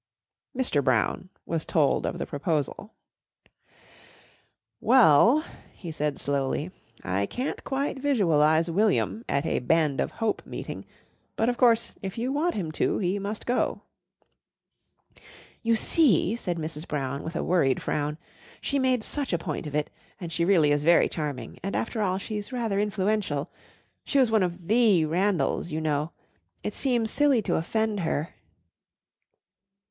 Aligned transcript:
Mr. 0.57 0.83
Brown 0.83 1.29
was 1.45 1.63
told 1.63 2.07
of 2.07 2.17
the 2.17 2.25
proposal. 2.25 2.95
"Well," 4.79 5.45
he 5.73 5.91
said 5.91 6.17
slowly, 6.17 6.71
"I 7.03 7.27
can't 7.27 7.63
quite 7.63 7.99
visualise 7.99 8.67
William 8.67 9.23
at 9.29 9.45
a 9.45 9.59
Band 9.59 10.01
of 10.01 10.13
Hope 10.13 10.43
meeting; 10.43 10.87
but 11.35 11.49
of 11.49 11.57
course, 11.57 11.93
if 12.01 12.17
you 12.17 12.31
want 12.33 12.55
him 12.55 12.71
to, 12.71 12.97
he 12.97 13.19
must 13.19 13.45
go." 13.45 13.83
"You 15.61 15.75
see," 15.75 16.35
said 16.35 16.57
Mrs. 16.57 16.87
Brown 16.87 17.21
with 17.21 17.35
a 17.35 17.43
worried 17.43 17.79
frown, 17.79 18.17
"she 18.59 18.79
made 18.79 19.03
such 19.03 19.31
a 19.31 19.37
point 19.37 19.67
of 19.67 19.75
it, 19.75 19.91
and 20.19 20.31
she 20.31 20.43
really 20.43 20.71
is 20.71 20.83
very 20.83 21.07
charming, 21.09 21.59
and 21.61 21.75
after 21.75 22.01
all 22.01 22.17
she's 22.17 22.51
rather 22.51 22.79
influential. 22.79 23.51
She 24.03 24.17
was 24.17 24.31
one 24.31 24.41
of 24.41 24.67
the 24.67 25.05
Randalls, 25.05 25.69
you 25.69 25.79
know. 25.79 26.11
It 26.63 26.73
seems 26.73 27.11
silly 27.11 27.43
to 27.43 27.55
offend 27.55 27.99
her." 27.99 28.29